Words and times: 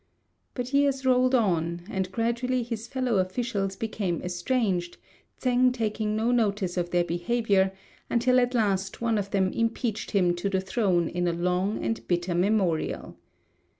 But 0.55 0.73
years 0.73 1.05
rolled 1.05 1.35
on, 1.35 1.83
and 1.87 2.11
gradually 2.11 2.63
his 2.63 2.87
fellow 2.87 3.17
officials 3.17 3.75
became 3.75 4.19
estranged, 4.23 4.97
Tsêng 5.39 5.71
taking 5.71 6.15
no 6.15 6.31
notice 6.31 6.75
of 6.75 6.89
their 6.89 7.03
behaviour, 7.03 7.71
until 8.09 8.39
at 8.39 8.55
last 8.55 8.99
one 8.99 9.19
of 9.19 9.29
them 9.29 9.49
impeached 9.53 10.09
him 10.09 10.33
to 10.37 10.49
the 10.49 10.59
Throne 10.59 11.07
in 11.07 11.27
a 11.27 11.33
long 11.33 11.83
and 11.85 12.07
bitter 12.07 12.33
memorial. 12.33 13.15